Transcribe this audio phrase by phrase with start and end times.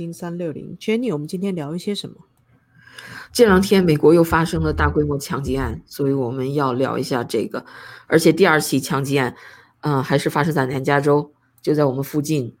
[0.00, 2.16] 金三六零，Jenny，我们今天聊一些什么？
[3.34, 7.66] 这两天美国又发生了大规模枪击案，所以我们要聊一下这个。
[8.06, 9.36] 而且第二起枪击案，
[9.82, 12.56] 嗯，还是发生在南加州，就在我们附近，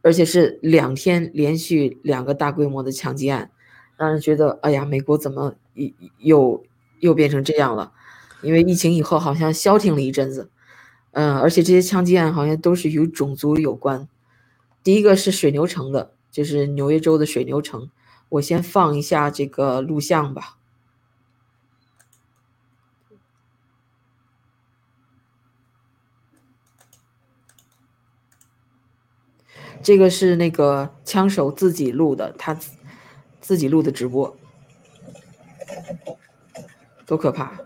[0.00, 3.50] 而且是两天连续两个大规模的枪击案，
[3.98, 5.56] 让人觉得，哎呀，美国怎么
[6.16, 6.64] 又
[7.00, 7.92] 又变成这样了？
[8.40, 10.48] 因为疫情以后好像消停了一阵子，
[11.12, 14.08] 嗯，而且这些枪击案好像都是与种族有关。
[14.82, 17.90] 第一个是水牛城的，就是纽约州的水牛城。
[18.30, 20.56] 我先放一下这个录像吧。
[29.82, 32.54] 这个是那个枪手自己录的，他
[33.40, 34.36] 自己录的直播，
[37.06, 37.58] 多可怕！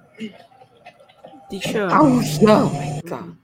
[1.51, 3.44] 的确，啊，My God！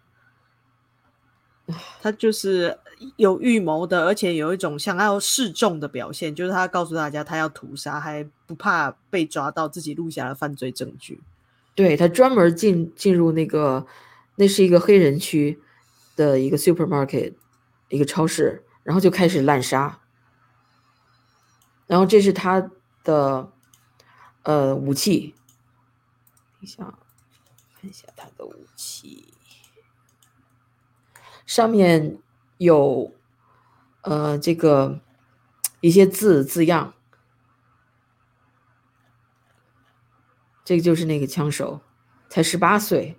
[2.03, 2.79] 他就是
[3.17, 11.21] 有预谋的，而且有一种想要示众的表现，就是他告诉大家他要屠杀，还不怕被抓到自己录下了犯罪证据。
[11.75, 13.87] 对他专门进进入那个，
[14.37, 15.61] 那是一个黑人区
[16.17, 17.35] 的一个 supermarket，
[17.91, 20.01] 一个超市，然后就开始滥杀。
[21.87, 22.71] 然后这是他
[23.05, 23.51] 的
[24.45, 25.35] 呃武器，
[26.61, 26.85] 等一下
[27.81, 29.35] 看一下他的武器。
[31.51, 32.17] 上面
[32.59, 33.13] 有，
[34.03, 35.01] 呃，这个
[35.81, 36.95] 一些字字样，
[40.65, 41.81] 这个就是那个枪手，
[42.29, 43.19] 才十八岁。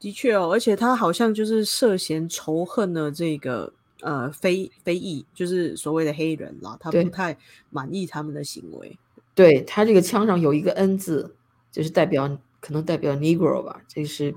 [0.00, 7.38] 的确哦，而且他好像就是涉嫌仇恨了这个呃非非裔，就是所谓的黑人啦，他不太
[7.70, 8.98] 满意他们的行为。
[9.36, 11.36] 对他这个枪上有一个 N 字，
[11.70, 14.34] 就是代表可能代表 Negro 吧，这是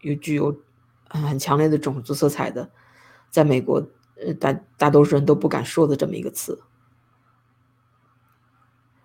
[0.00, 0.60] 有具有。
[1.18, 2.70] 很强烈的种族色彩的，
[3.30, 3.84] 在美国，
[4.24, 6.62] 呃，大大多数人都不敢说的这么一个词。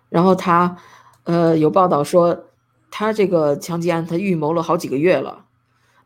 [0.08, 0.78] 然后他，
[1.24, 2.46] 呃，有报道说，
[2.90, 5.46] 他这个枪击案他预谋了好几个月了，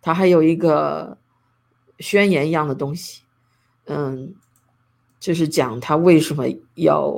[0.00, 1.18] 他还有一个
[1.98, 3.22] 宣言一样的东西，
[3.84, 4.34] 嗯，
[5.20, 7.14] 就是讲他为什么要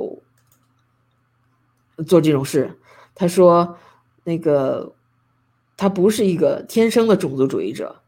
[2.05, 2.77] 做这种事。
[3.15, 3.77] 他说，
[4.25, 4.93] 那个
[5.77, 8.02] 他不是一个天生的种族主义者。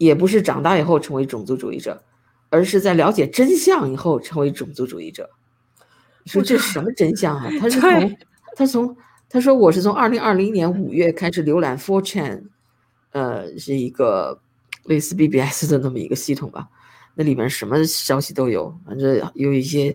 [0.00, 2.02] 也不是长大以后成为种族主义者，
[2.48, 5.28] 而是在了解真相以后成为种族主义者。
[6.24, 7.50] 你说这什么真相啊？
[7.60, 8.16] 他 是从
[8.56, 8.96] 他从
[9.28, 12.44] 他说我是从二零二零年五月开始浏览 Four Chan，
[13.10, 14.40] 呃，是一个
[14.84, 16.66] 类似 BBS 的那么一个系统吧。
[17.14, 19.94] 那里面什么消息都有，反正有一些，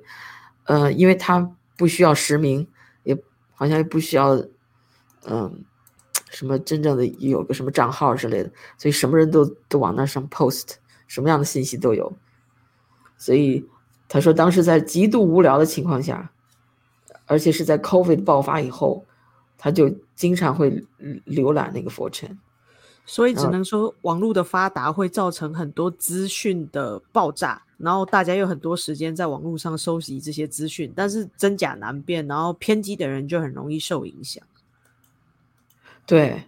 [0.65, 2.67] 呃，因为他不需要实名，
[3.01, 3.17] 也
[3.55, 4.35] 好像也不需要，
[5.25, 5.65] 嗯。
[6.35, 10.73] 什么真正的有个什么账号之类的，所以什么人都都往那上 post，
[11.07, 12.11] 什么样的信息都有。
[13.17, 13.65] 所以
[14.09, 16.29] 他说，当时在极度无聊的情况下，
[17.25, 19.05] 而且是在 COVID 爆发以后，
[19.57, 20.83] 他就经常会
[21.25, 22.35] 浏览那个 fortune。
[23.05, 34.43] 所以只能说，网络的发达会造成很多资讯的爆炸，然后大家有很多时间在网络上收集这些资讯，但是真假难辨，然后偏激的人就很容易受影响。
[36.05, 36.43] 对，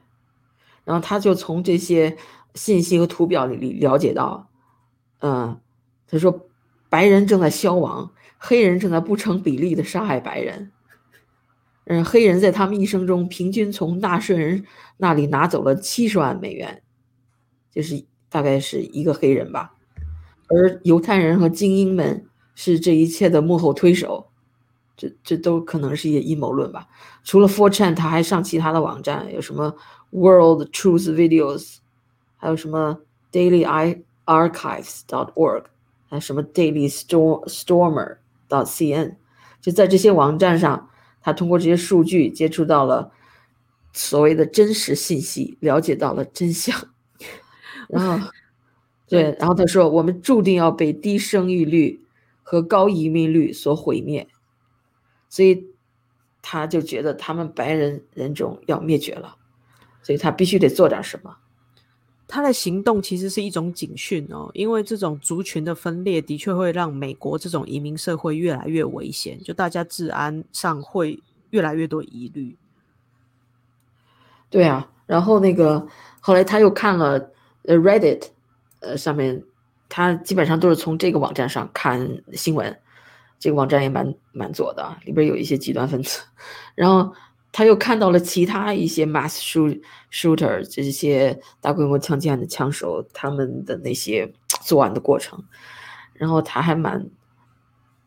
[0.85, 2.16] 然后他就从这些
[2.53, 4.50] 信息和图表里了解到，
[5.19, 5.59] 嗯，
[6.07, 6.47] 他说
[6.90, 10.72] 白人正在消亡，黑人正在不成比例的杀害白人，
[11.85, 14.66] 嗯，黑人在他们一生中平均从纳税人
[14.97, 16.84] 那里拿走了七十万美元，
[17.72, 19.74] 就是大概是一个黑人吧，
[20.50, 24.29] 而犹太人和精英们是这一切的幕后推手。
[24.97, 26.88] 这这都可能是一些阴谋论吧。
[27.24, 29.75] 除了 Four Chan，他还上其他的网站，有什么
[30.09, 31.78] World Truth Videos，
[32.35, 33.00] 还有什么
[33.31, 35.66] Daily I Archives dot org，
[36.09, 38.18] 还有什么 Daily Storm Stormer
[38.50, 39.16] dot cn。
[39.62, 40.90] 就在这些网站上，
[41.22, 43.12] 他通过这些数据接触到了
[43.94, 46.75] 所谓的真实信息，了解到了真相。
[47.90, 48.30] 然后，
[49.07, 52.02] 对，然后他说：“我们注定要被低生育率
[52.44, 54.27] 和高移民率所毁灭。”
[55.29, 55.68] 所以，
[56.41, 59.35] 他就觉得他们白人人种要灭绝了，
[60.01, 61.35] 所以他必须得做点什么。
[62.29, 71.21] 他的行动其实是一种警讯哦，因为这种族群的分裂的确会让美国这种移民社会越来越危险，就大家治安上会
[71.51, 72.57] 越来越多疑虑。
[74.50, 75.88] 对啊，然后那个
[76.19, 77.31] 后来他又看了
[77.63, 78.23] 呃 Reddit，
[78.81, 79.44] 呃上面
[79.88, 82.77] 他基本上都是从这个网站上看新闻。
[83.39, 86.22] 这个网站也蛮蛮左的，里边有一些极端分子。
[86.75, 87.13] 然后
[87.51, 89.81] 他又看到了其他一些 mass shoot
[90.12, 95.44] shooter 这些大规模枪击案的枪手他们的那些作案的过程。
[96.13, 97.10] 然后他还蛮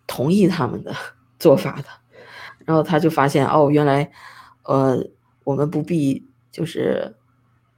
[0.06, 0.94] 同意他们的
[1.38, 1.84] 做法的。
[2.66, 4.12] 然后他就发现，哦，原来，
[4.64, 5.04] 呃，
[5.44, 7.16] 我们不必就是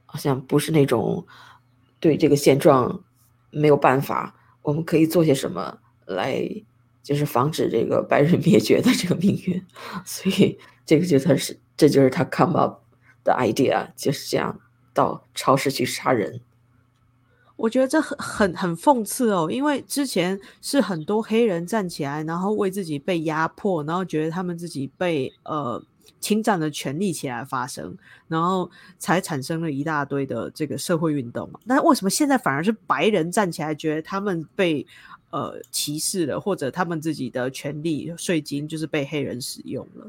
[0.05, 1.25] 好像不是那种
[1.99, 3.03] 对这个现状
[3.49, 6.45] 没有办法，我们可以做些什么来，
[7.03, 9.63] 就是防止这个白人灭绝的这个命运。
[10.03, 12.79] 所以这个就他是，这就是他 come up
[13.23, 14.59] 的 idea，就是这样
[14.93, 16.41] 到超市去杀人。
[17.55, 25.81] 我觉得这很很很讽刺哦，因为之前是很多黑人站起来，然后为自己被压迫，然后觉得他们自己被呃
[26.19, 27.95] 侵占的权利起来发声，
[28.27, 31.49] 然后才产生了一大堆的这个社会运动。
[31.67, 34.85] 但是为什么现在反而是白人站起来，觉得他们被
[35.33, 40.05] 呃歧视了，或者他们自己的权利税金就是被黑人使用了？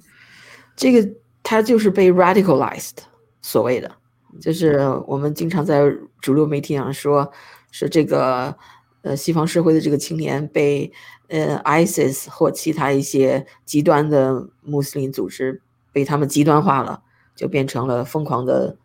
[0.77, 2.99] 这个他就是被 radicalized
[3.41, 3.91] 所谓的。
[4.39, 5.91] 就是我们经常在
[6.21, 7.33] 主流媒体上说，
[7.71, 8.55] 是这个
[9.01, 10.93] 呃西方社会的这个青年被
[11.29, 15.63] 呃 ISIS 或其他一些极端的穆斯林组织
[15.93, 17.01] 被他们极端化了，
[17.35, 18.77] 就变成了疯狂的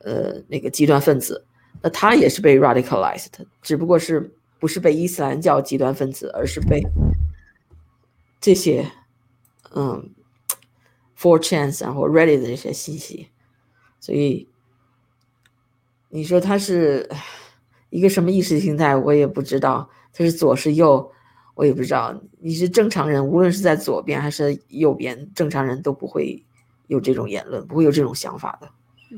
[0.00, 1.44] 呃那个极端分子。
[1.82, 3.28] 那他也是被 radicalized，
[3.62, 6.80] 只不过是不是被伊斯兰教极端分子，而是被
[8.40, 8.92] 这些
[9.74, 10.14] 嗯
[11.18, 13.30] For Chance 然后 Ready 的这些信息，
[13.98, 14.46] 所以。
[16.12, 17.08] 你说他是
[17.88, 19.88] 一个什么意识形态，我也不知道。
[20.12, 21.12] 他是左是右，
[21.54, 22.20] 我也不知道。
[22.40, 26.44] 你是正常人，无论是在左边还是右边，正常人都不会
[26.88, 28.68] 有这种言论，不会有这种想法的。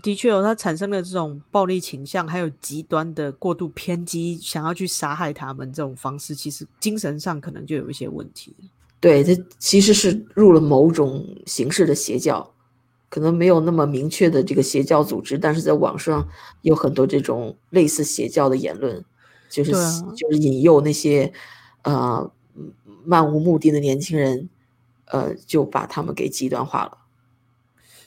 [0.01, 8.55] 的确哦，他产生了这种暴力倾向，还有极端的过度偏激，想要去杀害他们这种方式，其实精神上可能就有一些问题。
[9.01, 12.49] 对他其实是入了某种形式的邪教。
[13.09, 16.27] 可能没有那么明确的这个邪教组织，但是在网上
[16.63, 19.05] 有很多这种类似邪教的言论，
[19.51, 19.73] 就是
[20.17, 21.31] 就是引诱那些
[21.83, 22.33] 呃
[23.05, 24.49] 漫无目的的年轻人，
[25.09, 26.97] 呃就把他们给极端化了。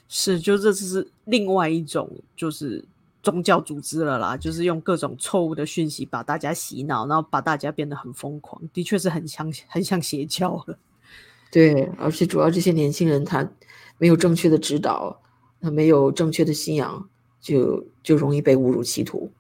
[0.08, 2.84] 是，就这只是另外一种就是
[3.24, 10.78] 宗教组织了啦，就是用各种错误的讯息把大家洗脑，然后把大家变得很疯狂，的确是很像很像邪教了。
[11.52, 13.50] 对，而且主要这些年轻人他。
[13.98, 15.22] 没有正确的指导，
[15.62, 17.08] 他没有正确的信仰，
[17.40, 19.32] 就就容易被误入歧途。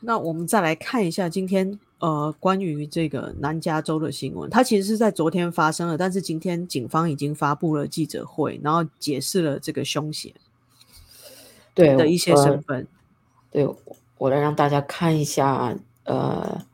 [0.00, 10.32] 那我们再来看一下今天呃关于这个南加州的新闻，它其实是在昨天发生了，但是今天警方已经发布了记者会，然后解释了这个凶险
[11.74, 12.86] 对的一些身份。
[13.50, 13.68] 对
[14.18, 16.64] 我来让大家看一下呃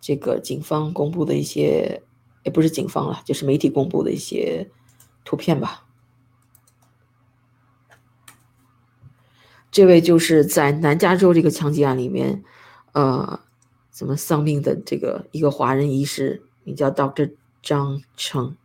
[0.00, 2.02] 这个警方公布的一些，
[2.42, 4.68] 也不是警方了，就是媒体公布的一些。
[5.26, 5.86] 图片吧，
[9.72, 12.44] 这位就是在南加州这个枪击案里面，
[12.92, 13.40] 呃，
[13.94, 17.32] 怎么丧命的这个一个华人医师，名叫 Doctor
[17.62, 18.56] 张成，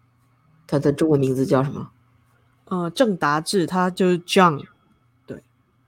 [0.66, 1.92] 他的中文名字叫什么？
[2.66, 4.66] 呃，郑达志，他就是 John，
[5.28, 5.44] 对，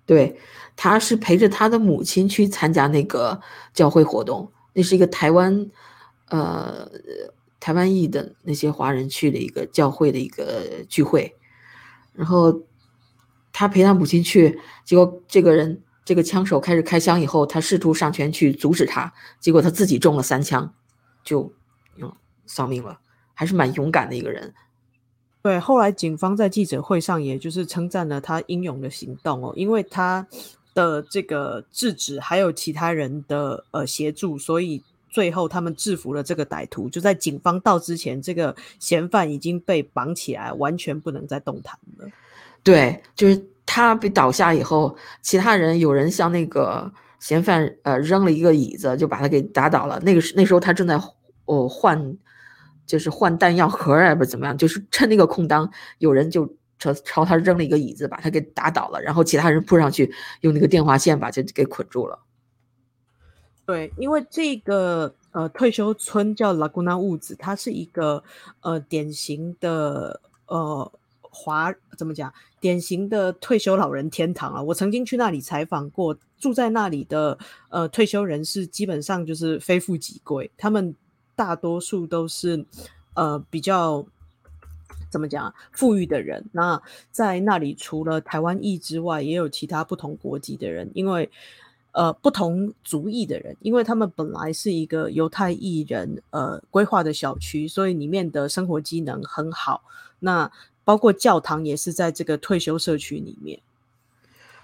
[0.06, 0.40] 对，
[0.76, 3.42] 他是陪着他的母亲去参加那个
[3.74, 5.70] 教会活动，那是一个台湾，
[6.28, 6.88] 呃。
[7.64, 11.36] 台湾裔的那些华人去的一个教会的一个聚会，
[12.12, 12.64] 然后
[13.54, 20.74] 他陪他母亲去，结果这个人这个枪手开始开枪以后，他试图上前去阻止他，结果他自己中了三枪，
[21.24, 21.52] 就
[21.98, 22.12] 嗯
[22.46, 23.00] 丧命了，
[23.34, 24.54] 还是蛮勇敢的一个人。
[25.42, 30.28] 对，后来警方在记者会上也就是称赞了他英勇的行动哦，因为他
[30.74, 34.84] 的这个制止还有其他人的呃协助，所以。
[35.14, 36.90] 最后，他们制服了这个歹徒。
[36.90, 42.08] 就在警方到之前，这个嫌犯已经被绑起来，完全不能再动弹了。
[42.64, 49.98] 对，就是他被倒下以后，其他人有人向那个嫌犯呃扔了一个椅子，就把他给打倒了。
[50.02, 51.00] 那个时那时候他正在
[51.46, 52.18] 哦换，
[52.86, 56.46] 就是换弹药盒啊，不怎么样，就是趁那个空当，有人就
[56.80, 59.02] 朝朝他扔了一个椅子，把他给打倒了。
[59.02, 62.20] 然后其他人扑上去，用那个电话线把这给捆住了。
[63.66, 68.22] 对，因为这个呃退休村叫拉古纳屋子，它是一个
[68.60, 70.92] 呃典型的呃
[71.32, 72.32] 华怎么讲？
[72.60, 74.62] 典型的退休老人天堂啊！
[74.62, 77.36] 我曾经去那里采访过，住在那里的
[77.70, 80.94] 呃退休人士基本上就是非富即贵，他们
[81.36, 82.64] 大多数都是
[83.16, 84.06] 呃比较
[85.10, 86.46] 怎么讲富裕的人。
[86.52, 91.32] 那在那里除了台湾裔之外，也有其他不同国籍的人，因为。
[91.94, 99.84] 呃，不同族裔的人，因为他们本来是一个犹太裔人呃规划的小区，所以里面的生活机能很好。
[100.20, 100.50] 那
[100.84, 103.60] 包括教堂也是在这个退休社区里面。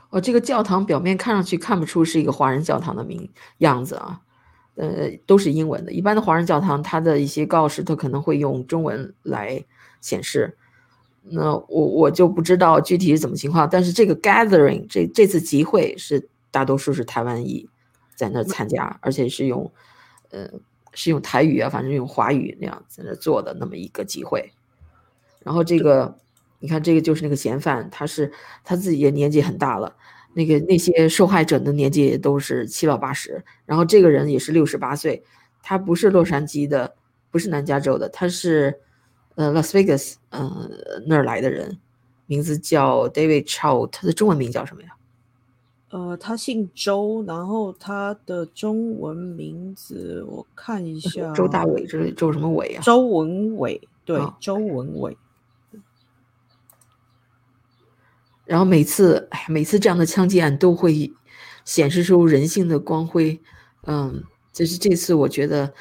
[0.09, 4.21] 哦，这个教堂表面看上去看不出是一个华人教堂的名样子啊，
[4.75, 5.91] 呃，都是英文的。
[5.91, 9.65] 一般的华人教堂，它的一些告示，它可能会用中文来
[9.99, 10.55] 显示。
[11.29, 17.67] 那我我就不知道具体是怎么情况，但是这个 gathering 这这次集会是大多数是台湾裔
[18.15, 19.69] 在那参加，而且是用
[20.29, 20.49] 呃
[20.93, 24.53] 是用台语啊，反正用华语那样在那做的那么一个集会。
[25.47, 26.13] 然后这个
[26.59, 28.29] 你看，这个就是那个嫌犯，他是
[28.65, 29.95] 他自己也年纪很大了。
[30.33, 35.23] 那个那些受害者的年纪也都是七老八十，然后这个人也是六十八岁，
[35.63, 36.95] 他不是洛杉矶的，
[37.31, 38.81] 不是南加州的，他是
[39.35, 40.69] 呃 Las Vegas 呃
[41.07, 41.79] 那儿来的人，
[42.25, 44.89] 名字叫 David Chow，他的中文名叫什么呀？
[45.91, 52.81] 呃，他姓周，然后他的中文名字我看一下，周大伟之类，周什么伟啊？
[52.83, 55.17] 周文伟，对，周文伟。
[58.47, 61.13] 然后每次，哎，每次这样的枪击案都会
[61.65, 63.39] 显示出人性的光辉，
[63.85, 64.23] 嗯，
[64.53, 65.73] 就是这次我觉得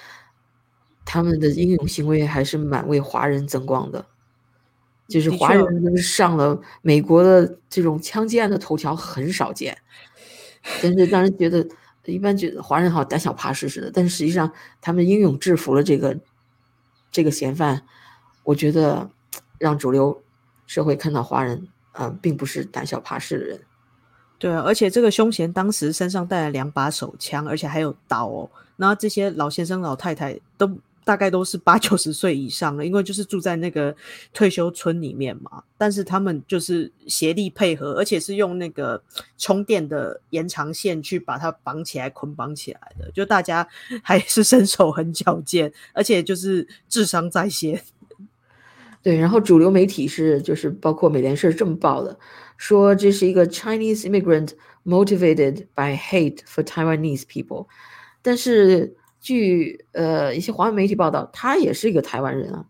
[1.04, 4.04] 他们的英勇行为还是蛮为华人增光的，
[5.06, 5.96] 就是华人。
[5.96, 9.78] 上了美国的这种枪击案的头条很少见，
[10.82, 11.64] 真是让人觉得
[12.04, 16.18] 一般觉得华人好胆小怕事似的，但是实际上他们英勇制服了这个
[17.12, 17.85] 这个嫌犯，
[18.42, 19.08] 我觉得
[19.58, 20.20] 让主流
[20.66, 21.68] 社会看到华人。
[21.99, 23.61] 嗯，并不是胆小怕事的人，
[24.38, 28.50] 对啊，而且这个凶嫌当时身上带了两把手枪，而且还有刀哦。
[28.76, 30.71] 然后这些老先生、老太太都
[31.03, 33.97] 大概都是八九十岁以上了，因为就是住在那个
[34.35, 35.62] 退休村里面嘛。
[35.79, 39.03] 但是他们就是协力配合，而且是用那个
[39.38, 43.11] 充电的延长线去把它绑起来、捆绑起来的。
[43.12, 43.67] 就大家
[44.03, 47.83] 还是身手很矫健，而且就是智商在线。
[49.07, 52.19] 对，然后主流媒体是就是包括美联社这么报的，
[52.57, 54.51] 说这是一个 Chinese immigrant
[54.85, 57.69] motivated by hate for Taiwanese people，
[58.21, 62.65] 但是据呃一些华文媒体报道，他也是一个台湾人啊。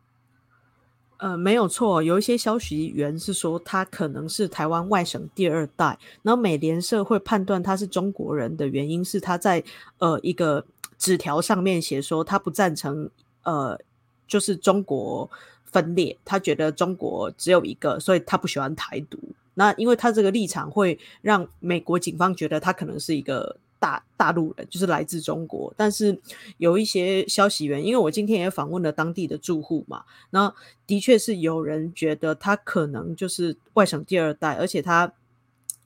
[1.17, 9.65] 呃，没有错，有一些消息源是说他可能是台湾外省第二代，然后美联社会判断他是中国人的原因是他在
[9.97, 10.67] 呃一个
[10.99, 13.09] 纸条上面写说他不赞成
[13.45, 13.81] 呃
[14.29, 15.31] 就是中国。
[15.71, 19.19] 分裂，他觉得中国只有一个，所以他不喜欢台独。
[19.55, 25.73] 那因为他这个立场会让美国警方觉得他可能是一个大大陆人，就是来自中国。
[25.77, 26.19] 但是
[26.59, 30.53] 有一些消息源，因为我今天也访问了当地的住户嘛，那
[30.87, 35.13] 的确是有人觉得他可能就是外省第二代，而且他。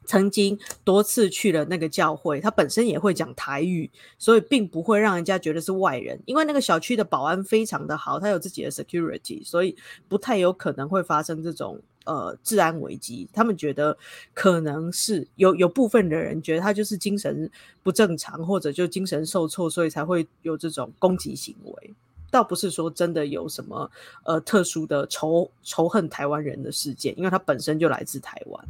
[0.06, 3.88] 曾经多次去了那个教会，他本身也会讲台语，
[4.18, 6.18] 所以并不会让人家觉得是外人。
[6.26, 9.76] 因为那个小区的保安非常的好，他有自己的 security，所以
[10.08, 13.28] 不太有可能会发生这种呃治安危机。
[13.32, 13.96] 他们觉得
[14.34, 17.48] 可能是有有部分的人觉得他就是精神
[17.82, 21.94] 不正常，或者就精神受挫，所以才会有这种攻击行为。
[22.32, 23.90] 倒不是说真的有什么
[24.24, 28.64] 呃特殊的仇仇恨台湾人的事件，因为他本身就来自台湾。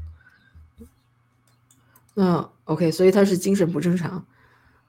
[2.23, 4.23] 嗯，OK，所以他是精神不正常，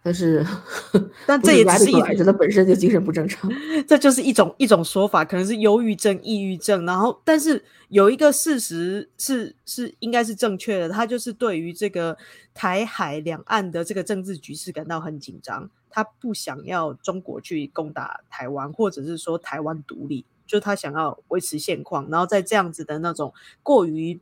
[0.04, 0.46] 但是，
[1.26, 3.50] 但这也只是一种，他本身就精神不正常，
[3.88, 6.86] 这就是一种一种说法，可能是忧郁症、抑郁症。
[6.86, 12.18] 然后，但是有一个事实是是应该是正确的，他就是对于这个
[12.54, 22.10] 台海两岸的这个政治局势感到很紧张，他不想要中国去攻打台湾，或者是说台湾独立，就他想要维持现况。
[22.10, 23.34] 然后在这样子的那种
[23.64, 24.20] 过于。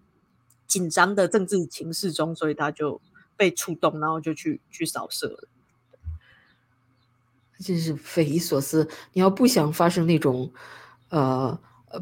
[0.70, 3.02] 紧张的政治情势中，所以他就
[3.36, 5.50] 被触动，然后就去去扫射了。
[7.60, 8.88] 真是匪夷所思！
[9.12, 10.50] 你要不想发生那种
[11.10, 11.60] 呃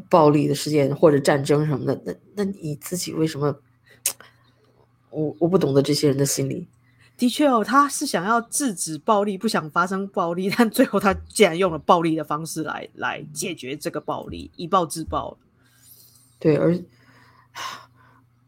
[0.08, 3.58] 暴力的事件或者战争什么的，那那你自己为什么？
[5.10, 6.68] 我我不懂得这些人的心理。
[7.16, 15.36] 的确哦，他是想要制止暴力，不想发生暴力，但最后他竟然用了暴力的方式来来解决这个暴力，以暴制暴。
[16.38, 16.78] 对，而。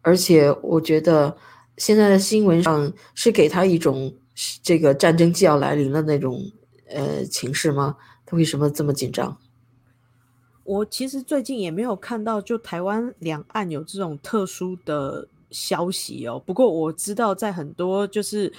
[0.03, 1.37] 而且我觉得
[1.77, 4.15] 现在的新闻上是给他一种
[4.63, 6.43] 这个战争即要来临的那种
[6.89, 7.97] 呃情势吗？
[8.25, 9.37] 他为什么这么紧张？
[10.65, 16.43] 我其实最近也没有看到就台湾两岸有这种特殊的消息哦。
[16.47, 18.53] 不过我知道在很多就是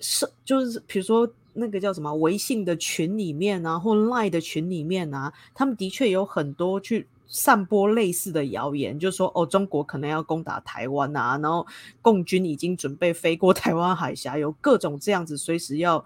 [0.00, 7.06] 是就是比如说那个叫什么微信的群里面啊，或 Line 的群里面啊，他们的确有很多去。
[7.26, 11.66] 散播类似的谣言，就说哦，中国可能要攻打台湾啊，然后
[12.00, 16.04] 共军已经准备飞过 台湾海峡，有各种这样子随时要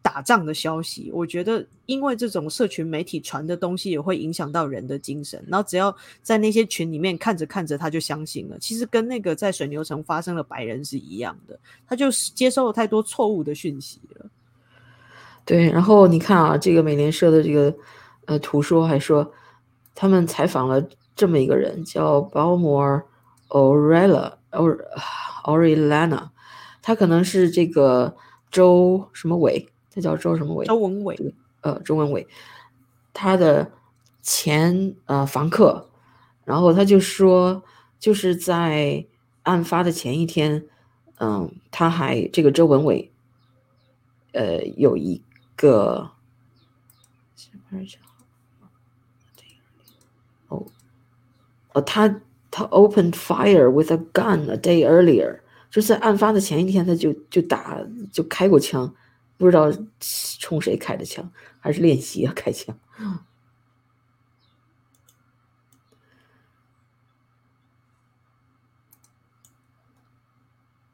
[0.00, 1.10] 打仗的消息。
[1.12, 8.56] 我觉得，因为这种社群媒体传的东西也会影响到人的精神，然后只要在那些群里面看着看着，他就相信了。
[8.58, 14.26] 其实跟那个在水牛城发生的白人是一样的，他就接收了太多错误的讯息了。
[15.44, 17.76] 对，然后你看啊，这个美联社的这个
[18.26, 19.32] 呃图说还说，
[19.96, 20.86] 他们采访了
[21.16, 23.02] 这么一个人，叫 Balmore
[23.48, 24.78] Orella or
[25.42, 26.28] Orellana，
[26.80, 28.16] 他可能是这个
[28.52, 30.64] 周什么伟，他叫周什么伟？
[30.66, 31.34] 周文伟。
[31.62, 32.28] 呃，周文伟，
[33.12, 33.72] 他的
[34.22, 35.88] 前呃房客，
[36.44, 37.64] 然后他就说，
[37.98, 39.04] 就是在
[39.42, 40.64] 案发的前一天，
[41.18, 43.10] 嗯，他还这个周文伟，
[44.32, 45.24] 呃，有一
[45.56, 46.12] 个，
[50.48, 50.66] 哦，
[51.72, 57.78] 哦，他他 opened fire with a gun a day earlier，就是在案发的前一天，他就就打
[58.12, 58.94] 就开过枪，
[59.36, 59.72] 不知道
[60.38, 61.30] 冲谁开的枪。
[61.58, 62.78] 还是练习啊，开枪。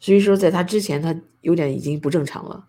[0.01, 2.67] 所以说，在他之前，他有点已经不正常了。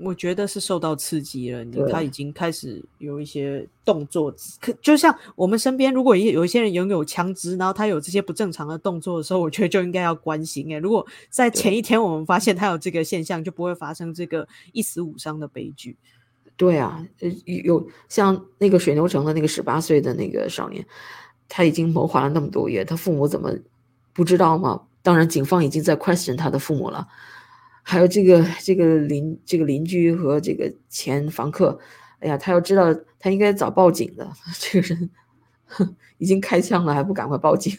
[0.00, 4.32] 我觉得是受到刺激了，你他已经开始有一些动作。
[4.60, 10.72] 可就像我们身边，如果有一些人拥有枪支，然后他有这些不正常的动作的时候，我觉得就应该要关心。
[10.72, 15.96] 哎，如果在前一天我们发现他有这个现象，就不会发生这个一死五伤的悲剧。
[16.56, 20.84] 对啊，呃，有像那个水牛城的那个十八岁的那个少年，
[21.48, 23.52] 他已经谋划了那么多月，他父母怎么
[24.12, 24.82] 不知道吗？
[25.02, 27.06] 当然，警方已经在 question 他的父母了，
[27.88, 31.78] 还有这个这个邻这个邻居和这个前房客，
[32.18, 34.30] 哎呀，他要知道他应该早报警的，
[34.60, 35.10] 这个人
[36.18, 37.74] 已经开枪了，还不赶快报警？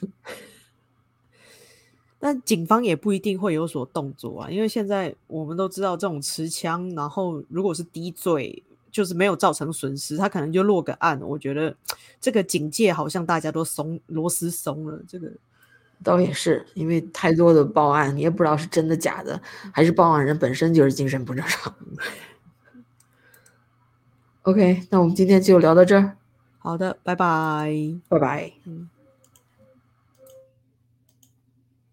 [2.18, 8.64] 但警方也不一定会有所动作啊，因为现在我们都知道，这种持枪，然后如果是低罪。
[8.92, 11.22] 就是没有造成损失，他可能就落个案。
[11.22, 11.78] 我觉得
[12.20, 15.00] 这个警戒好像大家都松螺丝松了。
[15.08, 15.32] 这个
[16.04, 19.42] 倒也是，因为太多的报案，你也不知道是真的假的，
[19.74, 21.74] 还是报案人本身就是精神不正常。
[24.44, 26.16] OK，那我们今天就聊到这儿。
[26.58, 27.72] 好的，拜拜，
[28.08, 28.52] 拜拜。
[28.66, 28.90] 嗯。